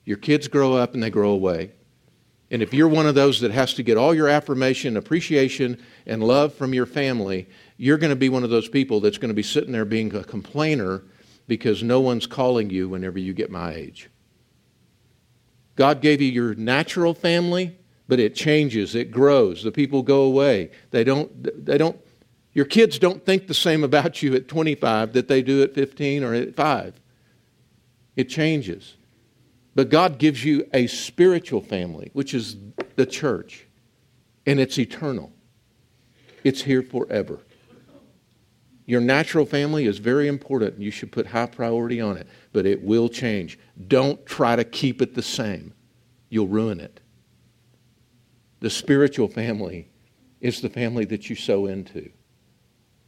[0.05, 1.71] Your kids grow up and they grow away.
[2.49, 6.23] And if you're one of those that has to get all your affirmation, appreciation, and
[6.23, 9.35] love from your family, you're going to be one of those people that's going to
[9.35, 11.03] be sitting there being a complainer
[11.47, 14.09] because no one's calling you whenever you get my age.
[15.75, 17.77] God gave you your natural family,
[18.07, 19.63] but it changes, it grows.
[19.63, 20.71] The people go away.
[20.91, 21.97] They don't, they don't,
[22.53, 26.23] your kids don't think the same about you at 25 that they do at 15
[26.23, 26.99] or at 5.
[28.15, 28.96] It changes.
[29.77, 32.57] But God gives you a spiritual family, which is
[32.95, 33.67] the church,
[34.47, 35.31] and it's eternal.
[36.43, 37.41] It's here forever.
[38.87, 42.81] Your natural family is very important, you should put high priority on it, but it
[42.81, 43.59] will change.
[43.87, 45.75] Don't try to keep it the same,
[46.29, 46.99] you'll ruin it.
[48.61, 49.91] The spiritual family
[50.41, 52.09] is the family that you sow into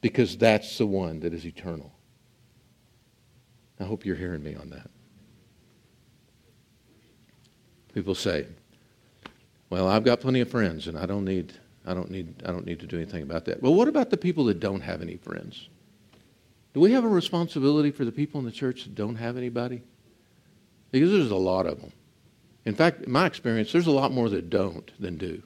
[0.02, 1.92] because that's the one that is eternal.
[3.80, 4.92] I hope you're hearing me on that.
[7.94, 8.48] People say,
[9.70, 11.54] "Well, I've got plenty of friends and I don't need
[11.86, 14.18] I don't need I don't need to do anything about that." Well, what about the
[14.18, 15.70] people that don't have any friends?
[16.74, 19.82] Do we have a responsibility for the people in the church that don't have anybody?
[20.92, 21.92] Because there's a lot of them.
[22.66, 25.42] In fact, in my experience, there's a lot more that don't than do.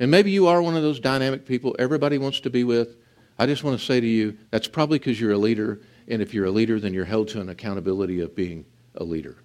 [0.00, 2.96] And maybe you are one of those dynamic people everybody wants to be with.
[3.38, 5.80] I just want to say to you, that's probably because you're a leader.
[6.08, 9.36] And if you're a leader, then you're held to an accountability of being a leader.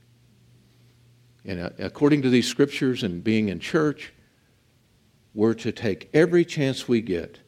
[1.46, 4.14] And uh, according to these scriptures and being in church,
[5.34, 7.40] we're to take every chance we get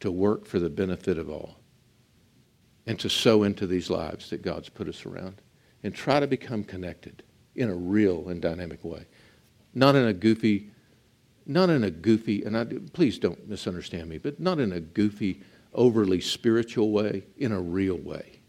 [0.00, 1.56] to work for the benefit of all
[2.86, 5.40] and to sow into these lives that God's put us around
[5.82, 7.22] and try to become connected
[7.54, 9.06] in a real and dynamic way.
[9.74, 10.70] Not in a goofy,
[11.46, 15.42] not in a goofy, and I, please don't misunderstand me, but not in a goofy,
[15.72, 18.40] overly spiritual way, in a real way.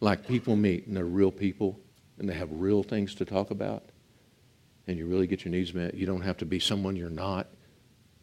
[0.00, 1.78] Like people meet and they're real people
[2.18, 3.84] and they have real things to talk about
[4.86, 5.94] and you really get your needs met.
[5.94, 7.48] You don't have to be someone you're not.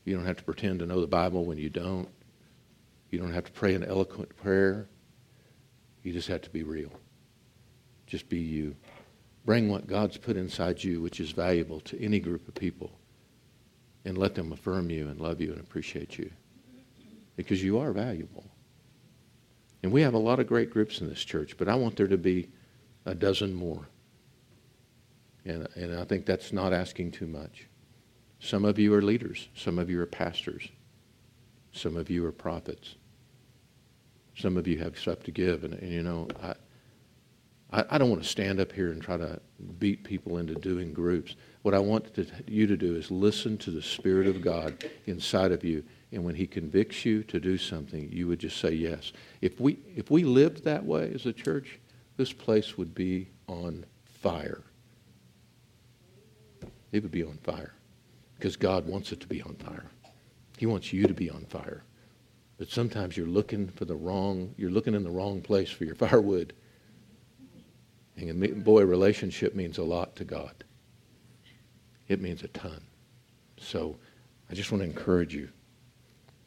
[0.05, 2.09] You don't have to pretend to know the Bible when you don't.
[3.09, 4.87] You don't have to pray an eloquent prayer.
[6.03, 6.91] You just have to be real.
[8.07, 8.75] Just be you.
[9.45, 12.91] Bring what God's put inside you, which is valuable to any group of people,
[14.05, 16.31] and let them affirm you and love you and appreciate you
[17.35, 18.45] because you are valuable.
[19.83, 22.07] And we have a lot of great groups in this church, but I want there
[22.07, 22.49] to be
[23.05, 23.87] a dozen more.
[25.45, 27.67] And, and I think that's not asking too much.
[28.39, 29.49] Some of you are leaders.
[29.55, 30.67] Some of you are pastors.
[31.71, 32.95] Some of you are prophets.
[34.37, 35.63] Some of you have stuff to give.
[35.63, 36.53] And, and you know, I,
[37.71, 39.39] I, I, don't want to stand up here and try to
[39.79, 41.35] beat people into doing groups.
[41.61, 45.51] What I want to, you to do is listen to the Spirit of God inside
[45.51, 45.83] of you.
[46.11, 49.13] And when He convicts you to do something, you would just say yes.
[49.41, 51.79] If we, if we lived that way as a church,
[52.17, 54.63] this place would be on fire.
[56.91, 57.73] It would be on fire
[58.37, 59.85] because God wants it to be on fire.
[60.57, 61.83] He wants you to be on fire.
[62.57, 65.95] But sometimes you're looking for the wrong, you're looking in the wrong place for your
[66.03, 66.53] firewood.
[68.17, 70.63] And boy, relationship means a lot to God.
[72.07, 72.81] It means a ton.
[73.57, 73.95] So
[74.49, 75.49] I just want to encourage you,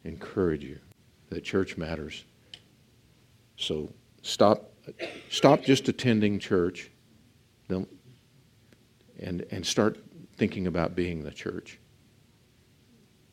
[0.03, 0.79] encourage you
[1.29, 2.23] that church matters.
[3.57, 3.91] So
[4.21, 4.71] stop,
[5.29, 6.91] stop just attending church.
[7.67, 7.89] Don't,
[9.19, 9.97] and, and start
[10.37, 11.79] thinking about being the church.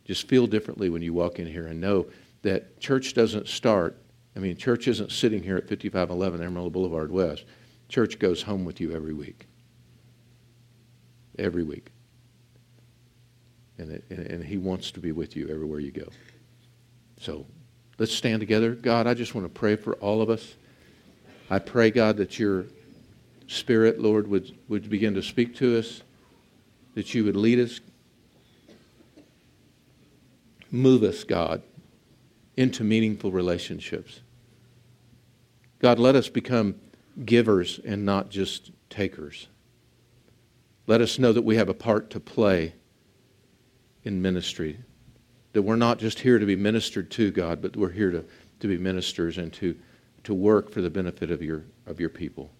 [0.05, 2.07] Just feel differently when you walk in here and know
[2.43, 3.97] that church doesn't start.
[4.37, 7.45] I mean, church isn't sitting here at 5511 Emerald Boulevard West.
[7.89, 9.47] Church goes home with you every week.
[11.39, 11.93] Every week.
[13.79, 16.09] And, it, and He wants to be with you everywhere you go.
[17.21, 17.47] So
[17.99, 18.75] let's stand together.
[18.75, 20.55] God, I just want to pray for all of us.
[21.51, 22.67] I pray, God, that your
[23.47, 26.03] Spirit, Lord, would, would begin to speak to us
[26.95, 27.81] that you would lead us.
[30.71, 31.63] Move us, God,
[32.57, 34.21] into meaningful relationships.
[35.79, 36.77] God, let us become
[37.25, 39.49] givers and not just takers.
[40.87, 42.75] Let us know that we have a part to play
[44.05, 44.79] in ministry,
[45.53, 48.25] that we're not just here to be ministered to, God, but we're here to,
[48.61, 49.77] to be ministers and to,
[50.25, 52.51] to work for the benefit of your, of your people.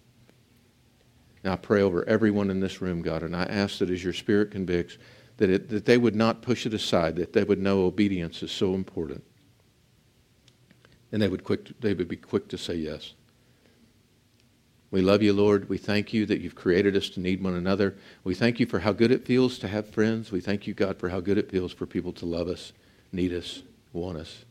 [1.43, 4.13] Now I pray over everyone in this room, God, and I ask that as your
[4.13, 4.97] Spirit convicts,
[5.37, 8.51] that, it, that they would not push it aside, that they would know obedience is
[8.51, 9.23] so important.
[11.11, 13.13] And they would, quick, they would be quick to say yes.
[14.89, 15.69] We love you, Lord.
[15.69, 17.95] We thank you that you've created us to need one another.
[18.23, 20.31] We thank you for how good it feels to have friends.
[20.31, 22.73] We thank you, God, for how good it feels for people to love us,
[23.11, 24.45] need us, want us.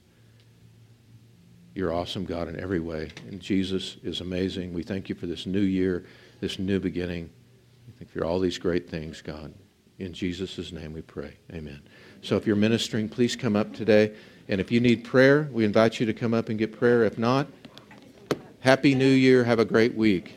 [1.77, 3.11] You're awesome, God, in every way.
[3.29, 4.75] And Jesus is amazing.
[4.75, 6.07] We thank you for this new year,
[6.43, 7.31] this new beginning.
[8.01, 9.55] Thank you for all these great things, God.
[10.01, 11.37] In Jesus' name we pray.
[11.53, 11.81] Amen.
[12.21, 14.13] So if you're ministering, please come up today.
[14.49, 17.05] And if you need prayer, we invite you to come up and get prayer.
[17.05, 17.47] If not,
[18.59, 19.45] Happy New Year.
[19.45, 20.35] Have a great week.